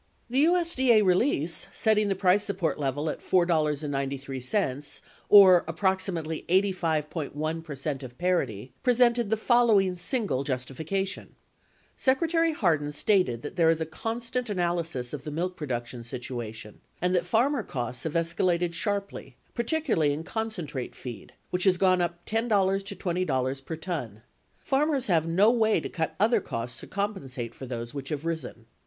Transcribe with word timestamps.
The 0.31 0.45
USDA 0.45 1.05
release, 1.05 1.67
setting 1.71 2.07
the 2.07 2.15
price 2.15 2.43
support 2.43 2.79
level 2.79 3.07
at 3.07 3.19
$4.93, 3.19 4.99
or 5.29 5.63
approximately 5.67 6.43
85.1 6.49 7.63
percent 7.63 8.01
of 8.01 8.17
parity, 8.17 8.69
10 8.73 8.73
presented 8.81 9.29
the 9.29 9.37
following 9.37 9.95
single 9.95 10.43
justification: 10.43 11.35
Secretary 11.97 12.51
Hardin 12.51 12.91
stated 12.91 13.43
that 13.43 13.57
there 13.57 13.69
is 13.69 13.79
a 13.79 13.85
constant 13.85 14.49
analysis 14.49 15.13
of 15.13 15.23
the 15.23 15.29
milk 15.29 15.55
production 15.55 16.03
situation, 16.03 16.81
and 16.99 17.13
that 17.13 17.23
farmer 17.23 17.61
costs 17.61 18.01
have 18.03 18.13
escalated 18.13 18.73
sharply 18.73 19.37
paricularly 19.55 20.09
in 20.13 20.23
concentrate 20.23 20.95
feed 20.95 21.33
which 21.51 21.65
has 21.65 21.77
gone 21.77 22.01
up 22.01 22.25
$10 22.25 22.83
to 22.85 22.95
$20 22.95 23.65
per 23.65 23.75
ton. 23.75 24.23
Farmers 24.57 25.05
have 25.05 25.27
no 25.27 25.51
way 25.51 25.79
to 25.79 25.89
cut 25.89 26.15
other 26.19 26.41
costs 26.41 26.79
to 26.79 26.87
compensate 26.87 27.53
for 27.53 27.67
those 27.67 27.93
which 27.93 28.09
have 28.09 28.25
risen. 28.25 28.65